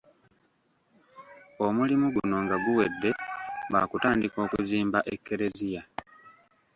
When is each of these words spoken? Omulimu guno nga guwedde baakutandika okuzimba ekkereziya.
Omulimu 1.65 2.07
guno 2.15 2.35
nga 2.43 2.57
guwedde 2.63 3.09
baakutandika 3.71 4.37
okuzimba 4.45 4.99
ekkereziya. 5.13 5.81